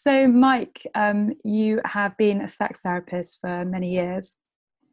[0.00, 4.36] So, Mike, um, you have been a sex therapist for many years,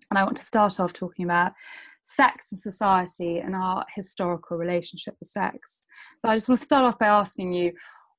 [0.10, 1.52] and I want to start off talking about
[2.02, 5.84] sex and society and our historical relationship with sex.
[6.24, 7.74] But I just want to start off by asking you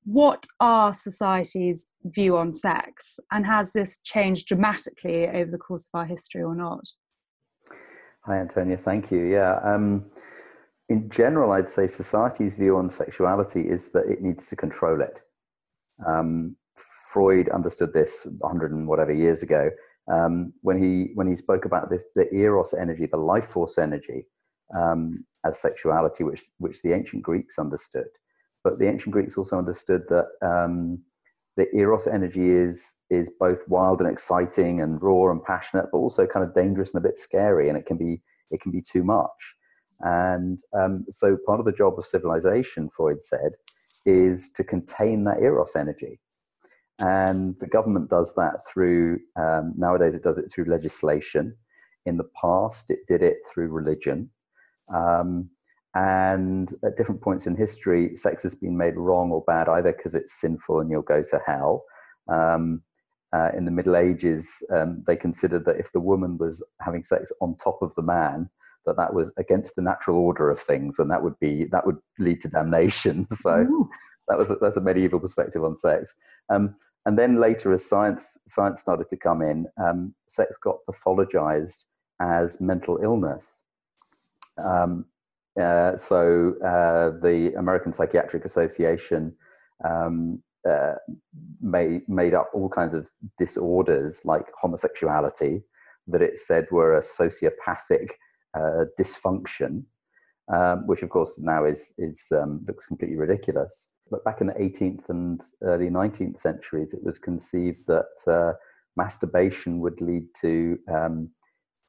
[0.05, 5.99] what are society's view on sex, and has this changed dramatically over the course of
[5.99, 6.85] our history or not?
[8.27, 8.77] Hi, Antonia.
[8.77, 9.25] Thank you.
[9.25, 9.59] Yeah.
[9.65, 10.05] Um,
[10.89, 15.19] in general, I'd say society's view on sexuality is that it needs to control it.
[16.07, 16.55] Um,
[17.17, 19.71] Freud understood this 100 and whatever years ago
[20.13, 24.27] um, when he when he spoke about this, the eros energy, the life force energy,
[24.79, 28.09] um, as sexuality, which which the ancient Greeks understood.
[28.63, 31.03] But the ancient Greeks also understood that um,
[31.57, 36.27] the eros energy is is both wild and exciting and raw and passionate, but also
[36.27, 39.03] kind of dangerous and a bit scary, and it can be it can be too
[39.03, 39.55] much.
[40.01, 43.53] And um, so, part of the job of civilization, Freud said,
[44.05, 46.21] is to contain that eros energy
[46.99, 51.57] and the government does that through, um, nowadays, it does it through legislation.
[52.07, 54.31] In the past, it did it through religion.
[54.93, 55.51] Um,
[55.95, 60.15] and at different points in history, sex has been made wrong or bad either because
[60.15, 61.85] it's sinful and you'll go to hell.
[62.29, 62.83] Um,
[63.33, 67.33] uh, in the Middle Ages, um, they considered that if the woman was having sex
[67.41, 68.49] on top of the man,
[68.87, 71.99] that that was against the natural order of things, and that would be that would
[72.19, 73.27] lead to damnation.
[73.37, 73.91] So Ooh.
[74.29, 76.15] that was that's a medieval perspective on sex.
[76.49, 81.85] Um, and then later, as science science started to come in, um, sex got pathologized
[82.21, 83.63] as mental illness.
[84.59, 85.07] Um,
[85.61, 89.35] uh, so uh, the American Psychiatric Association
[89.89, 90.95] um, uh,
[91.61, 95.63] made made up all kinds of disorders like homosexuality
[96.09, 98.11] that it said were a sociopathic
[98.55, 99.85] uh, dysfunction,
[100.53, 103.89] um, which of course now is is um, looks completely ridiculous.
[104.11, 108.53] But back in the 18th and early 19th centuries, it was conceived that uh,
[108.97, 111.31] masturbation would lead to um,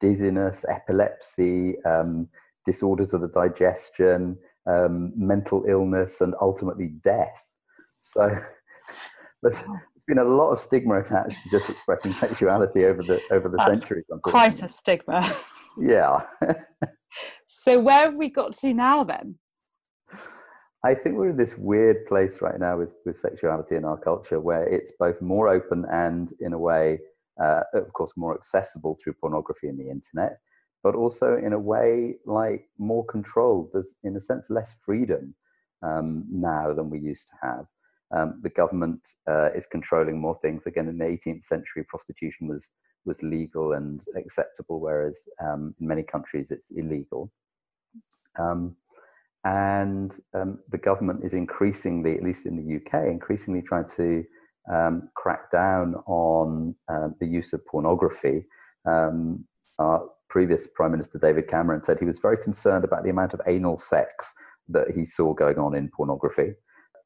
[0.00, 2.28] dizziness, epilepsy, um,
[2.66, 7.54] disorders of the digestion, um, mental illness, and ultimately death.
[8.00, 8.28] So
[9.42, 13.48] there's, there's been a lot of stigma attached to just expressing sexuality over the over
[13.48, 14.04] the That's centuries.
[14.22, 15.34] Quite a stigma.
[15.80, 16.24] Yeah.
[17.46, 19.38] so where have we got to now then?
[20.88, 24.40] I think we're in this weird place right now with, with sexuality in our culture
[24.40, 27.00] where it's both more open and, in a way,
[27.38, 30.38] uh, of course, more accessible through pornography and the internet,
[30.82, 33.68] but also in a way like more controlled.
[33.74, 35.34] There's, in a sense, less freedom
[35.82, 37.66] um, now than we used to have.
[38.10, 40.64] Um, the government uh, is controlling more things.
[40.64, 42.70] Again, in the 18th century, prostitution was
[43.04, 47.30] was legal and acceptable, whereas um, in many countries it's illegal.
[48.38, 48.76] Um,
[49.44, 54.24] and um, the government is increasingly, at least in the UK, increasingly trying to
[54.72, 58.44] um, crack down on uh, the use of pornography.
[58.86, 59.44] Um,
[59.78, 63.40] our previous Prime Minister David Cameron said he was very concerned about the amount of
[63.46, 64.34] anal sex
[64.68, 66.54] that he saw going on in pornography.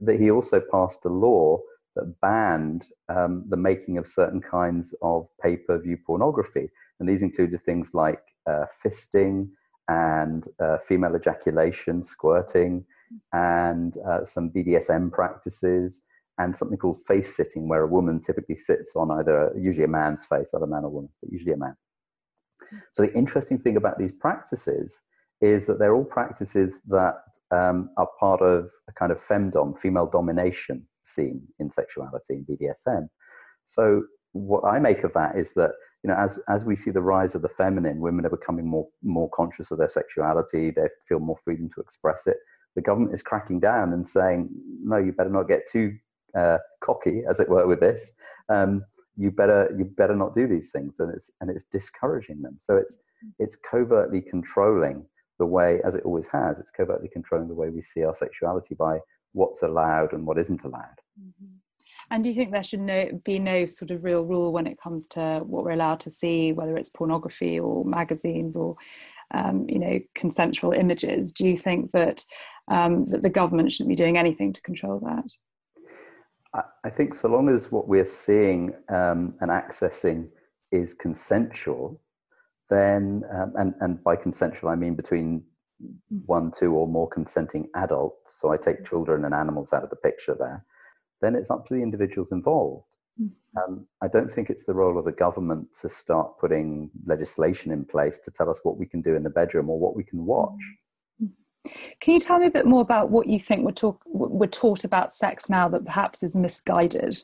[0.00, 1.59] That he also passed a law
[1.94, 6.70] that banned um, the making of certain kinds of pay per view pornography.
[6.99, 9.50] And these included things like uh, fisting
[9.92, 12.84] and uh, female ejaculation, squirting,
[13.32, 16.03] and uh, some BDSM practices,
[16.38, 20.25] and something called face sitting, where a woman typically sits on either, usually a man's
[20.25, 21.76] face, either man or woman, but usually a man.
[22.92, 25.00] So the interesting thing about these practices
[25.42, 27.16] is that they're all practices that
[27.50, 33.08] um, are part of a kind of femdom, female domination scene in sexuality in BDSM.
[33.64, 37.02] So what I make of that is that you know as as we see the
[37.02, 40.70] rise of the feminine, women are becoming more more conscious of their sexuality.
[40.70, 42.36] They feel more freedom to express it.
[42.74, 44.48] The government is cracking down and saying,
[44.82, 45.96] no, you better not get too
[46.34, 48.12] uh, cocky, as it were, with this.
[48.48, 48.84] Um,
[49.16, 52.56] you better you better not do these things, and it's and it's discouraging them.
[52.60, 52.98] So it's
[53.38, 55.04] it's covertly controlling
[55.38, 56.58] the way, as it always has.
[56.58, 59.00] It's covertly controlling the way we see our sexuality by
[59.32, 60.98] what's allowed and what isn't allowed.
[61.20, 61.56] Mm-hmm.
[62.10, 64.81] And do you think there should no, be no sort of real rule when it
[64.81, 68.75] comes to what we're allowed to see, whether it's pornography or magazines or,
[69.32, 71.32] um, you know, consensual images?
[71.32, 72.25] Do you think that
[72.70, 75.32] um, that the government shouldn't be doing anything to control that?
[76.84, 80.28] I think so long as what we're seeing um, and accessing
[80.70, 82.00] is consensual,
[82.69, 85.44] then um, and and by consensual I mean between
[86.26, 89.96] one, two, or more consenting adults, so I take children and animals out of the
[89.96, 90.64] picture there,
[91.22, 92.88] then it's up to the individuals involved.
[93.20, 93.72] Mm-hmm.
[93.72, 97.84] Um, I don't think it's the role of the government to start putting legislation in
[97.84, 100.26] place to tell us what we can do in the bedroom or what we can
[100.26, 100.60] watch.
[101.22, 101.70] Mm-hmm.
[102.00, 104.84] Can you tell me a bit more about what you think we're, talk, we're taught
[104.84, 107.16] about sex now that perhaps is misguided?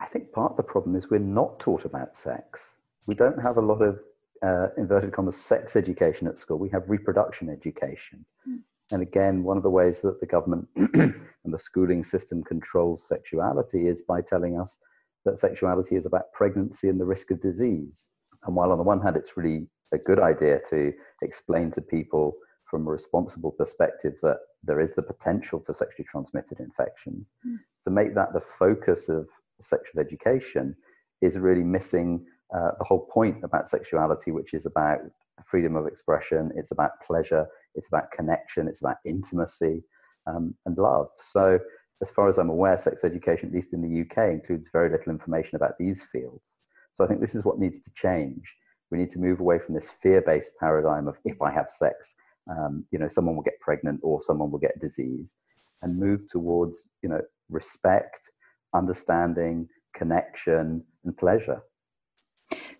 [0.00, 2.76] I think part of the problem is we're not taught about sex.
[3.06, 3.98] We don't have a lot of
[4.42, 6.58] uh, inverted commas sex education at school.
[6.58, 8.24] We have reproduction education.
[8.48, 8.60] Mm.
[8.92, 13.88] And again, one of the ways that the government and the schooling system controls sexuality
[13.88, 14.78] is by telling us
[15.24, 18.08] that sexuality is about pregnancy and the risk of disease.
[18.44, 20.92] And while on the one hand, it's really a good idea to
[21.22, 26.60] explain to people from a responsible perspective that there is the potential for sexually transmitted
[26.60, 27.56] infections, mm.
[27.84, 29.28] to make that the focus of
[29.60, 30.74] sexual education
[31.20, 32.24] is really missing
[32.54, 35.00] uh, the whole point about sexuality, which is about
[35.44, 39.82] freedom of expression, it's about pleasure, it's about connection, it's about intimacy
[40.26, 41.08] um, and love.
[41.20, 41.58] So,
[42.00, 45.12] as far as I'm aware, sex education, at least in the UK, includes very little
[45.12, 46.60] information about these fields.
[46.92, 48.42] So, I think this is what needs to change.
[48.90, 52.14] We need to move away from this fear-based paradigm of if I have sex,
[52.50, 55.36] um, you know, someone will get pregnant or someone will get disease,
[55.82, 58.30] and move towards, you know, respect,
[58.74, 61.62] understanding, connection, and pleasure.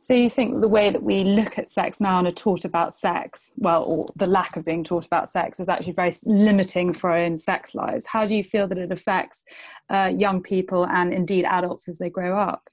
[0.02, 2.92] So you think the way that we look at sex now and are taught about
[2.92, 7.12] sex, well, or the lack of being taught about sex, is actually very limiting for
[7.12, 8.04] our own sex lives.
[8.04, 9.44] How do you feel that it affects
[9.90, 12.68] uh, young people and indeed adults as they grow up?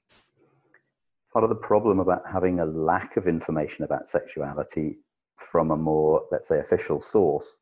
[1.32, 4.98] Part of the problem about having a lack of information about sexuality
[5.36, 7.58] from a more, let's say, official source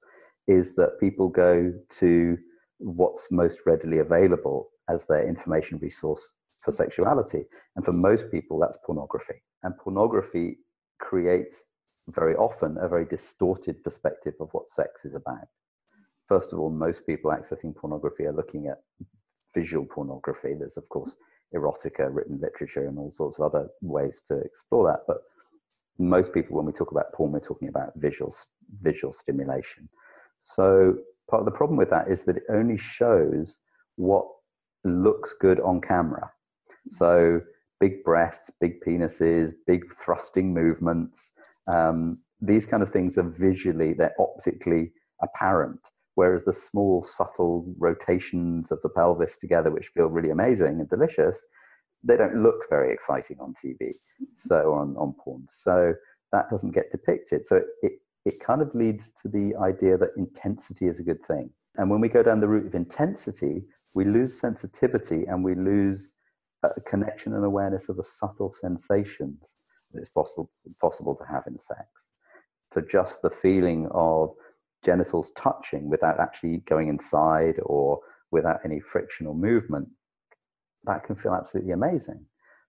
[0.46, 2.38] is that people go to
[2.78, 6.26] what's most readily available as their information resource
[6.58, 7.44] for sexuality.
[7.76, 9.42] And for most people, that's pornography.
[9.62, 10.58] And pornography
[10.98, 11.64] creates
[12.08, 15.46] very often a very distorted perspective of what sex is about.
[16.26, 18.78] First of all, most people accessing pornography are looking at
[19.54, 20.54] visual pornography.
[20.54, 21.16] There's, of course,
[21.54, 25.00] erotica, written literature, and all sorts of other ways to explore that.
[25.06, 25.18] But
[25.98, 28.34] most people, when we talk about porn, we're talking about visual,
[28.82, 29.88] visual stimulation.
[30.38, 30.98] So
[31.30, 33.58] part of the problem with that is that it only shows
[33.96, 34.26] what
[34.84, 36.30] looks good on camera.
[36.90, 37.40] So
[37.80, 41.32] big breasts, big penises, big thrusting movements.
[41.72, 44.92] Um, these kind of things are visually, they're optically
[45.22, 45.80] apparent.
[46.14, 51.46] Whereas the small, subtle rotations of the pelvis together, which feel really amazing and delicious,
[52.02, 53.92] they don't look very exciting on TV,
[54.34, 55.46] so on, on porn.
[55.48, 55.94] So
[56.32, 57.46] that doesn't get depicted.
[57.46, 57.92] So it,
[58.24, 61.50] it kind of leads to the idea that intensity is a good thing.
[61.76, 63.62] And when we go down the route of intensity,
[63.94, 66.14] we lose sensitivity and we lose
[66.62, 69.56] a connection and awareness of the subtle sensations
[69.92, 70.50] that it's possible,
[70.80, 72.12] possible to have in sex.
[72.72, 74.34] To just the feeling of
[74.84, 78.00] genitals touching without actually going inside or
[78.30, 79.88] without any friction or movement,
[80.84, 82.24] that can feel absolutely amazing.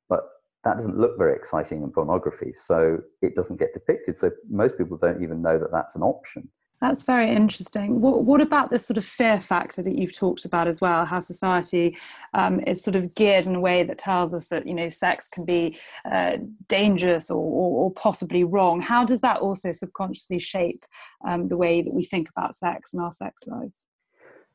[0.08, 0.22] But
[0.64, 4.16] that doesn't look very exciting in pornography, so it doesn't get depicted.
[4.16, 6.50] So most people don't even know that that's an option.
[6.82, 8.00] That's very interesting.
[8.00, 11.04] What, what, about this sort of fear factor that you've talked about as well?
[11.06, 11.98] How society
[12.34, 15.28] um, is sort of geared in a way that tells us that you know sex
[15.28, 15.78] can be
[16.10, 16.38] uh,
[16.70, 18.80] dangerous or, or, or, possibly wrong.
[18.80, 20.80] How does that also subconsciously shape
[21.28, 23.86] um, the way that we think about sex and our sex lives?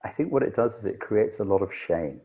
[0.03, 2.23] I think what it does is it creates a lot of shame,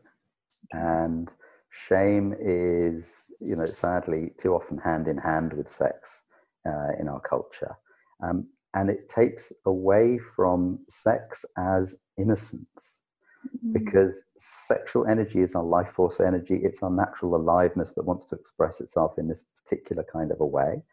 [0.71, 1.33] and
[1.71, 6.23] shame is you know sadly too often hand in hand with sex
[6.65, 7.75] uh, in our culture.
[8.23, 12.99] Um, and it takes away from sex as innocence.
[13.47, 13.71] Mm-hmm.
[13.71, 16.59] because sexual energy is our life force energy.
[16.61, 20.45] It's our natural aliveness that wants to express itself in this particular kind of a
[20.45, 20.83] way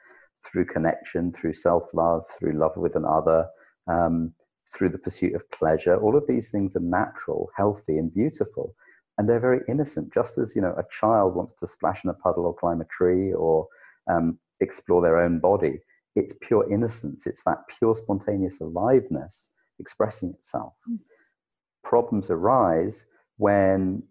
[0.45, 3.49] through connection through self-love through love with another
[3.89, 4.33] um,
[4.73, 5.97] through the pursuit of pleasure.
[5.97, 8.77] All of these things are natural healthy and beautiful
[9.19, 10.15] and they're very innocent.
[10.15, 12.85] Just as you know a child wants to splash in a puddle or climb a
[12.85, 13.67] tree or
[14.09, 15.81] um, explore their own body
[16.17, 17.27] it's pure innocence.
[17.27, 20.73] It's that pure spontaneous aliveness expressing itself.
[20.91, 20.99] Mm.
[21.85, 23.07] Problems arise
[23.37, 24.03] when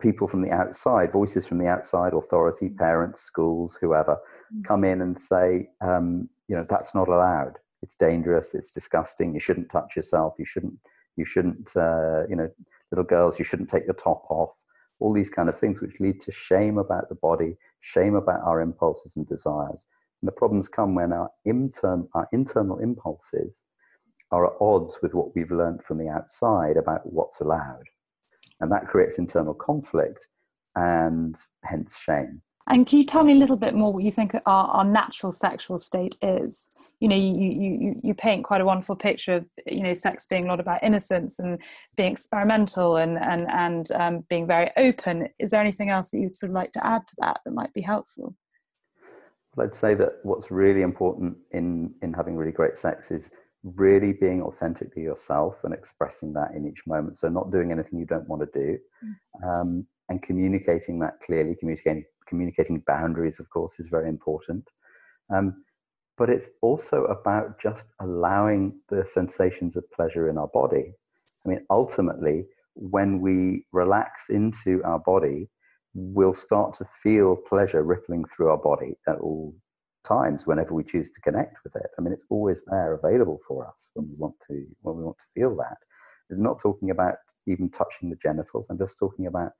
[0.00, 2.76] people from the outside, voices from the outside, authority, hmm.
[2.76, 4.18] parents, schools, whoever,
[4.54, 4.64] mm.
[4.64, 7.58] come in and say, um, you know, that's not allowed.
[7.82, 8.54] It's dangerous.
[8.54, 9.32] It's disgusting.
[9.32, 10.34] You shouldn't touch yourself.
[10.38, 10.74] You shouldn't.
[11.16, 11.76] You shouldn't.
[11.76, 12.50] Uh, you know,
[12.90, 14.64] little girls, you shouldn't take your top off.
[14.98, 18.60] All these kind of things, which lead to shame about the body, shame about our
[18.60, 19.84] impulses and desires,
[20.26, 23.62] and the problems come when our, intern, our internal impulses
[24.32, 27.84] are at odds with what we've learned from the outside about what's allowed.
[28.60, 30.26] And that creates internal conflict
[30.74, 32.42] and hence shame.
[32.68, 35.30] And can you tell me a little bit more what you think our, our natural
[35.30, 36.70] sexual state is?
[36.98, 40.46] You know, you, you, you paint quite a wonderful picture of, you know, sex being
[40.46, 41.62] a lot about innocence and
[41.96, 45.28] being experimental and, and, and um, being very open.
[45.38, 47.72] Is there anything else that you'd sort of like to add to that that might
[47.72, 48.34] be helpful?
[49.58, 53.30] I'd say that what's really important in in having really great sex is
[53.62, 57.18] really being authentically yourself and expressing that in each moment.
[57.18, 58.78] So not doing anything you don't want to do,
[59.44, 64.68] um, and communicating that clearly, communicating communicating boundaries, of course, is very important.
[65.30, 65.64] Um,
[66.18, 70.92] but it's also about just allowing the sensations of pleasure in our body.
[71.44, 75.48] I mean, ultimately, when we relax into our body,
[75.96, 79.54] we'll start to feel pleasure rippling through our body at all
[80.06, 81.86] times whenever we choose to connect with it.
[81.98, 85.16] I mean, it's always there available for us when we want to when we want
[85.16, 85.78] to feel that.
[86.30, 87.14] I'm not talking about
[87.46, 88.66] even touching the genitals.
[88.68, 89.52] I'm just talking about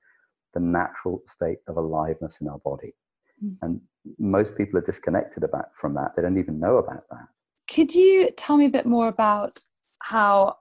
[0.53, 2.93] the natural state of aliveness in our body.
[3.43, 3.57] Mm.
[3.63, 3.81] And
[4.19, 6.15] most people are disconnected about from that.
[6.15, 7.27] They don't even know about that.
[7.69, 9.51] Could you tell me a bit more about
[10.03, 10.57] how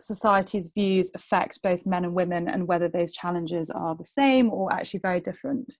[0.00, 4.72] society's views affect both men and women and whether those challenges are the same or
[4.72, 5.78] actually very different?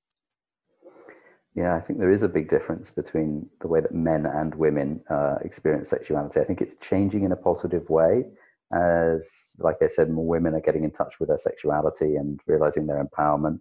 [1.54, 5.02] Yeah, I think there is a big difference between the way that men and women
[5.10, 6.40] uh, experience sexuality.
[6.40, 8.26] I think it's changing in a positive way
[8.72, 12.86] as, like I said, more women are getting in touch with their sexuality and realizing
[12.86, 13.60] their empowerment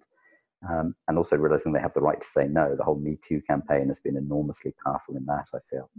[0.69, 2.75] um, and also realizing they have the right to say no.
[2.75, 5.89] The whole Me Too campaign has been enormously powerful in that, I feel.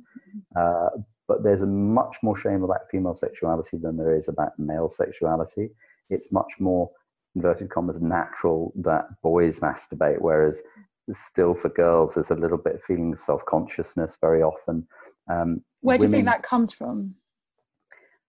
[0.54, 0.90] Uh,
[1.28, 5.70] but there's much more shame about female sexuality than there is about male sexuality.
[6.10, 6.90] It's much more,
[7.36, 10.62] inverted commas, natural that boys masturbate, whereas
[11.10, 14.86] still for girls there's a little bit of feeling of self-consciousness very often.
[15.30, 17.14] Um, Where do women, you think that comes from?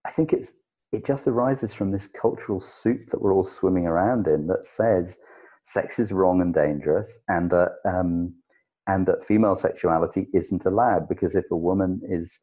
[0.05, 0.53] I think it's
[0.91, 5.19] it just arises from this cultural soup that we're all swimming around in that says
[5.63, 8.33] sex is wrong and dangerous, and that um,
[8.87, 12.39] and that female sexuality isn't allowed because if a woman is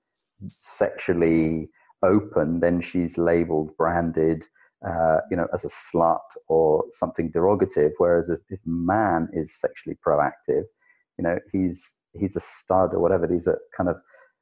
[0.60, 1.68] sexually
[2.02, 4.46] open, then she's labeled, branded,
[4.86, 7.92] uh, you know, as a slut or something derogative.
[7.98, 10.64] Whereas if, if man is sexually proactive,
[11.18, 13.26] you know, he's he's a stud or whatever.
[13.26, 13.96] These are kind of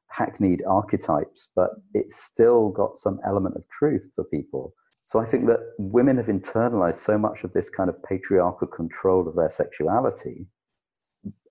[0.08, 4.74] hackneyed archetypes, but it's still got some element of truth for people.
[5.06, 9.28] So I think that women have internalized so much of this kind of patriarchal control
[9.28, 10.46] of their sexuality.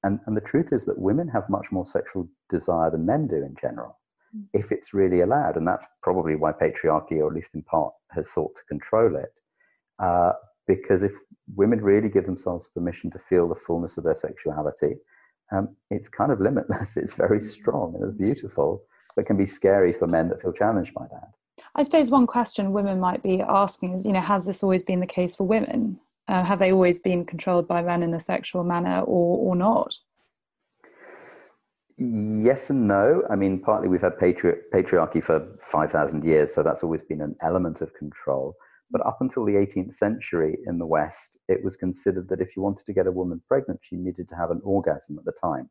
[0.03, 3.35] And, and the truth is that women have much more sexual desire than men do
[3.35, 3.99] in general.
[4.53, 5.57] If it's really allowed.
[5.57, 9.33] And that's probably why patriarchy, or at least in part, has sought to control it.
[9.99, 10.33] Uh,
[10.67, 11.13] because if
[11.55, 14.95] women really give themselves permission to feel the fullness of their sexuality,
[15.51, 16.97] um, it's kind of limitless.
[17.03, 18.83] It's very strong and it's beautiful,
[19.15, 21.29] but can be scary for men that feel challenged by that.
[21.75, 24.99] I suppose one question women might be asking is, you know, has this always been
[24.99, 25.99] the case for women?
[26.27, 29.93] Uh, have they always been controlled by men in a sexual manner or, or not?
[31.97, 33.23] Yes and no.
[33.29, 37.35] I mean, partly we've had patri- patriarchy for 5,000 years, so that's always been an
[37.41, 38.55] element of control.
[38.89, 42.61] But up until the 18th century in the West, it was considered that if you
[42.61, 45.69] wanted to get a woman pregnant, she needed to have an orgasm at the time.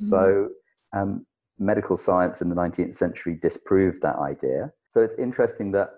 [0.00, 0.08] Mm-hmm.
[0.08, 0.48] So,
[0.94, 1.26] um,
[1.58, 4.72] medical science in the 19th century disproved that idea.
[4.90, 5.90] So it's interesting that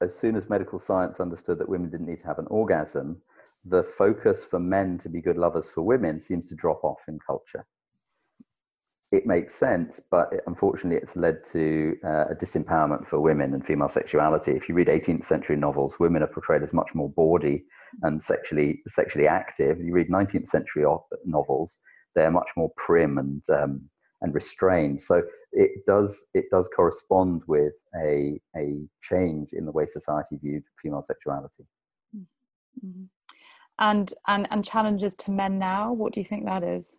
[0.00, 3.20] as soon as medical science understood that women didn't need to have an orgasm,
[3.64, 7.18] the focus for men to be good lovers for women seems to drop off in
[7.24, 7.64] culture.
[9.12, 13.90] It makes sense, but unfortunately, it's led to uh, a disempowerment for women and female
[13.90, 14.52] sexuality.
[14.52, 17.64] If you read 18th century novels, women are portrayed as much more bawdy
[18.00, 19.78] and sexually sexually active.
[19.78, 20.86] You read 19th century
[21.26, 21.78] novels;
[22.14, 23.82] they're much more prim and um,
[24.22, 25.02] and restrained.
[25.02, 30.62] So it does it does correspond with a a change in the way society viewed
[30.82, 31.64] female sexuality.
[32.16, 33.04] Mm-hmm.
[33.78, 35.92] And and and challenges to men now.
[35.92, 36.96] What do you think that is?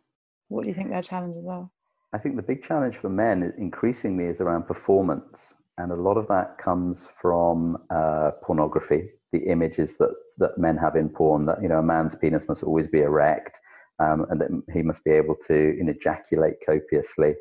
[0.50, 1.72] What do you think their challenges are?
[2.13, 6.27] I think the big challenge for men increasingly is around performance, and a lot of
[6.27, 9.10] that comes from uh, pornography.
[9.32, 12.63] The images that that men have in porn that you know a man's penis must
[12.63, 13.60] always be erect
[14.00, 17.36] um, and that he must be able to you know, ejaculate copiously.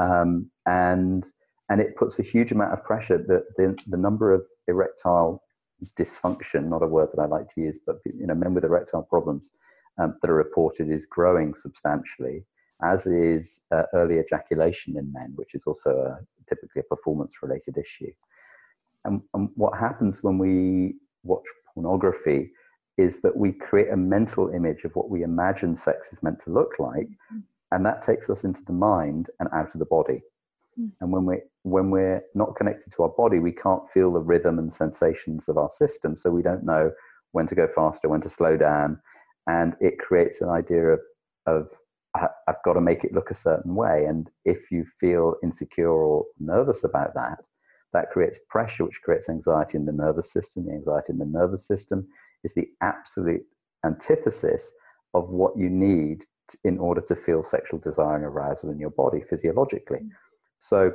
[0.00, 1.26] Um, and
[1.70, 3.18] and it puts a huge amount of pressure.
[3.18, 5.42] The, the, the number of erectile
[5.98, 9.02] dysfunction, not a word that I like to use, but you know, men with erectile
[9.02, 9.50] problems
[9.98, 12.44] um, that are reported is growing substantially,
[12.82, 18.12] as is uh, early ejaculation in men, which is also a, typically a performance-related issue.
[19.04, 22.52] And, and what happens when we watch pornography
[22.96, 26.50] is that we create a mental image of what we imagine sex is meant to
[26.50, 27.40] look like, mm-hmm.
[27.72, 30.22] and that takes us into the mind and out of the body.
[30.78, 30.88] Mm-hmm.
[31.00, 34.58] And when we when we're not connected to our body, we can't feel the rhythm
[34.58, 36.92] and sensations of our system, so we don't know
[37.32, 39.00] when to go faster, when to slow down,
[39.48, 41.02] and it creates an idea of
[41.46, 41.68] of
[42.14, 44.04] I've got to make it look a certain way.
[44.04, 47.38] And if you feel insecure or nervous about that,
[47.92, 50.66] that creates pressure, which creates anxiety in the nervous system.
[50.66, 52.06] The anxiety in the nervous system
[52.44, 53.42] is the absolute
[53.84, 54.72] antithesis
[55.14, 56.24] of what you need
[56.64, 60.00] in order to feel sexual desire and arousal in your body physiologically.
[60.00, 60.10] Mm.
[60.58, 60.92] So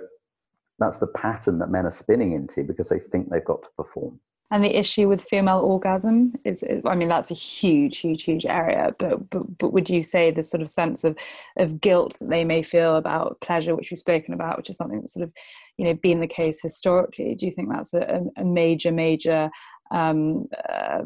[0.77, 4.19] that's the pattern that men are spinning into because they think they've got to perform.
[4.51, 8.93] And the issue with female orgasm is, i mean that's a huge huge huge area
[8.97, 11.17] but, but but would you say this sort of sense of
[11.57, 14.99] of guilt that they may feel about pleasure which we've spoken about which is something
[14.99, 15.33] that's sort of
[15.77, 19.49] you know been the case historically do you think that's a, a major major
[19.91, 21.01] um, uh,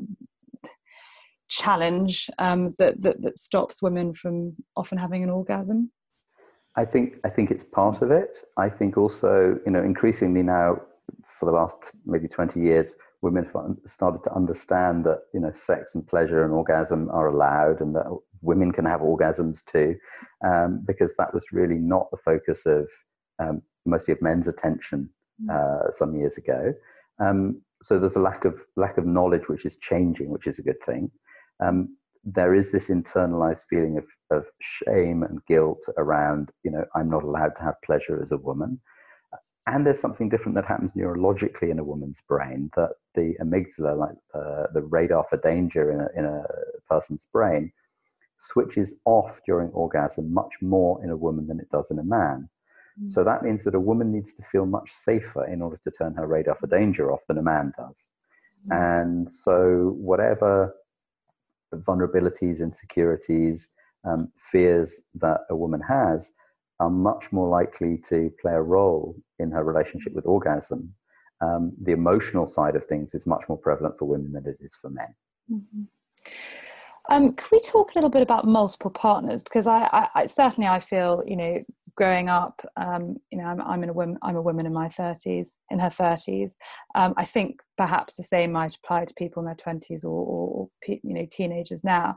[1.48, 5.92] challenge um, that, that that stops women from often having an orgasm
[6.76, 8.40] I think I think it's part of it.
[8.58, 10.82] I think also, you know, increasingly now,
[11.24, 13.50] for the last maybe twenty years, women
[13.88, 18.06] started to understand that you know sex and pleasure and orgasm are allowed, and that
[18.42, 19.96] women can have orgasms too,
[20.46, 22.88] um, because that was really not the focus of
[23.39, 25.10] um, mostly of men's attention
[25.42, 25.50] mm.
[25.50, 26.74] uh, some years ago.
[27.20, 30.63] Um, so there's a lack of lack of knowledge, which is changing, which is a
[30.63, 31.10] good thing.
[31.60, 37.10] Um, there is this internalized feeling of, of shame and guilt around, you know, I'm
[37.10, 38.80] not allowed to have pleasure as a woman.
[39.65, 44.15] And there's something different that happens neurologically in a woman's brain that the amygdala, like
[44.34, 46.43] uh, the radar for danger in a, in a
[46.89, 47.72] person's brain,
[48.39, 52.50] switches off during orgasm much more in a woman than it does in a man.
[53.01, 53.10] Mm.
[53.10, 56.13] So that means that a woman needs to feel much safer in order to turn
[56.15, 58.05] her radar for danger off than a man does.
[58.67, 59.03] Mm.
[59.03, 60.75] And so, whatever
[61.74, 63.70] vulnerabilities, insecurities,
[64.05, 66.32] um, fears that a woman has
[66.80, 70.94] are much more likely to play a role in her relationship with orgasm.
[71.42, 74.75] Um, the emotional side of things is much more prevalent for women than it is
[74.75, 75.13] for men.
[75.51, 75.84] Mm-hmm.
[77.10, 79.44] Um, can we talk a little bit about multiple partners?
[79.44, 81.63] Because I, I, I certainly I feel you know
[81.96, 85.58] growing up, um, you know, I'm, I'm, a woman, I'm a woman in my 30s,
[85.70, 86.53] in her 30s.
[86.96, 90.48] Um, I think perhaps the same might apply to people in their 20s or, or,
[90.48, 92.13] or you know, teenagers now.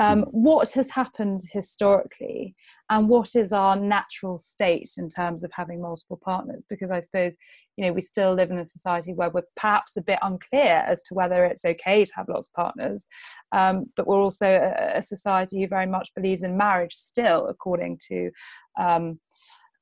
[0.00, 2.54] Um, what has happened historically
[2.88, 6.64] and what is our natural state in terms of having multiple partners?
[6.70, 7.36] Because i suppose
[7.76, 11.02] you know we still live in a society where we're perhaps a bit unclear as
[11.02, 13.06] to whether it's okay to have lots of partners.
[13.52, 17.98] Um, but we're also a, a, society who very much believes in marriage still according
[18.08, 18.30] to
[18.78, 19.20] um,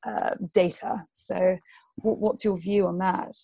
[0.04, 1.04] uh, data.
[1.12, 1.56] So
[1.98, 3.36] what's your view on that?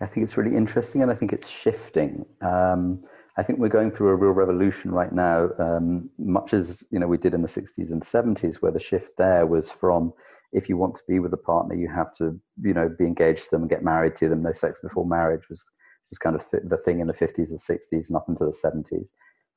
[0.00, 2.24] I think it's really interesting and i think it's shifting.
[2.40, 3.04] Um,
[3.38, 7.06] I think we're going through a real revolution right now, um, much as you know
[7.06, 10.12] we did in the 60s and 70s, where the shift there was from
[10.52, 13.44] if you want to be with a partner, you have to you know be engaged
[13.44, 14.42] to them and get married to them.
[14.42, 15.64] No sex before marriage was
[16.10, 18.56] was kind of th- the thing in the 50s and 60s and up into the
[18.64, 19.08] 70s.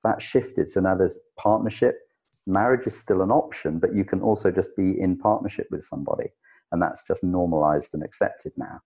[0.03, 1.95] That shifted, so now there's partnership.
[2.47, 6.29] Marriage is still an option, but you can also just be in partnership with somebody,
[6.71, 8.79] and that's just normalized and accepted now.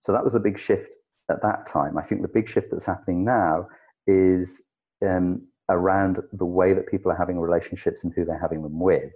[0.00, 0.94] So that was the big shift
[1.30, 1.96] at that time.
[1.96, 3.66] I think the big shift that's happening now
[4.06, 4.62] is
[5.06, 9.12] um, around the way that people are having relationships and who they're having them with.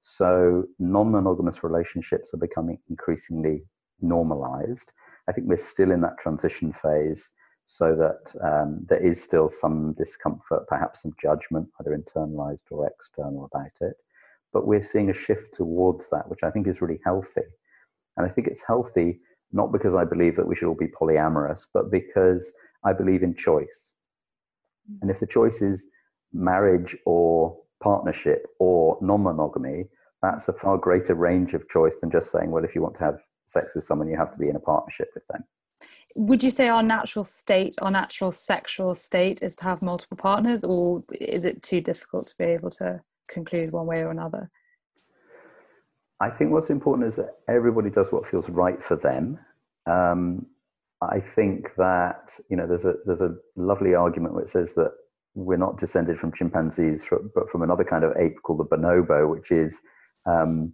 [0.00, 3.64] So non monogamous relationships are becoming increasingly
[4.00, 4.92] normalized.
[5.28, 7.30] I think we're still in that transition phase
[7.66, 13.50] so that um, there is still some discomfort, perhaps some judgment, either internalized or external
[13.52, 13.96] about it.
[14.52, 17.42] But we're seeing a shift towards that, which I think is really healthy.
[18.16, 19.20] And I think it's healthy
[19.52, 22.52] not because I believe that we should all be polyamorous, but because
[22.84, 23.92] I believe in choice.
[25.02, 25.86] And if the choice is
[26.32, 29.86] marriage or partnership or non monogamy,
[30.22, 33.04] that's a far greater range of choice than just saying, well, if you want to
[33.04, 35.44] have sex with someone, you have to be in a partnership with them.
[36.16, 40.64] Would you say our natural state, our natural sexual state is to have multiple partners,
[40.64, 44.50] or is it too difficult to be able to conclude one way or another?
[46.18, 49.38] I think what's important is that everybody does what feels right for them.
[49.84, 50.46] Um,
[51.02, 54.92] I think that you know there's a there's a lovely argument which says that
[55.34, 59.52] we're not descended from chimpanzees, but from another kind of ape called the bonobo, which
[59.52, 59.82] is
[60.24, 60.72] um,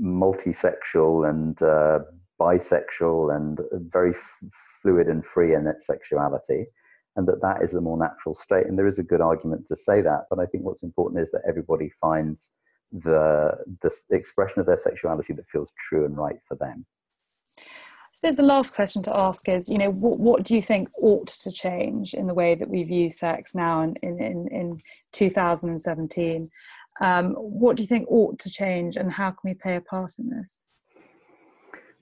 [0.00, 2.00] multisexual and uh,
[2.40, 4.40] bisexual and very f-
[4.82, 6.66] fluid and free in its sexuality,
[7.14, 8.66] and that that is the more natural state.
[8.66, 11.30] And there is a good argument to say that, but I think what's important is
[11.30, 12.50] that everybody finds
[12.90, 16.84] the the expression of their sexuality that feels true and right for them
[18.22, 21.26] suppose the last question to ask is, you know, what, what do you think ought
[21.26, 24.78] to change in the way that we view sex now in, in, in
[25.10, 26.48] 2017?
[27.00, 30.12] Um, what do you think ought to change and how can we play a part
[30.20, 30.62] in this?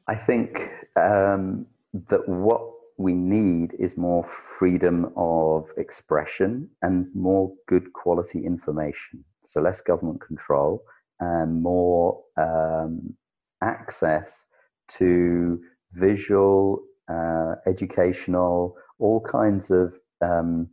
[0.09, 7.95] I think um, that what we need is more freedom of expression and more good
[7.95, 9.25] quality information.
[9.47, 10.83] So less government control
[11.19, 13.15] and more um,
[13.63, 14.45] access
[14.99, 20.69] to visual, uh, educational, all kinds of um,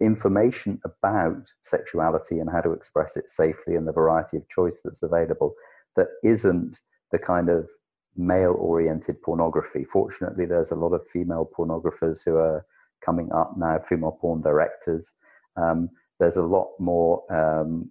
[0.00, 5.02] information about sexuality and how to express it safely and the variety of choice that's
[5.02, 5.54] available
[5.96, 6.80] that isn't
[7.12, 7.70] the kind of
[8.16, 9.84] male oriented pornography.
[9.84, 12.66] Fortunately, there's a lot of female pornographers who are
[13.04, 15.14] coming up now, female porn directors.
[15.56, 17.90] Um, there's a lot more um,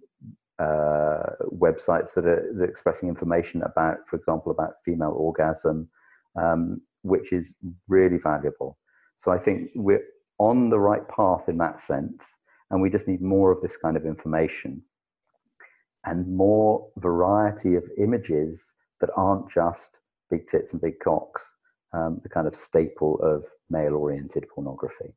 [0.58, 5.88] uh, websites that are, that are, expressing information about, for example, about female orgasm,
[6.36, 7.54] um, which is
[7.88, 8.78] really valuable.
[9.16, 10.04] So I think we're
[10.38, 12.36] on the right path in that sense,
[12.70, 14.82] and we just need more of this kind of information
[16.04, 21.52] and more variety of images that aren't just big tits and big cocks,
[21.92, 25.14] um, the kind of staple of male oriented pornography.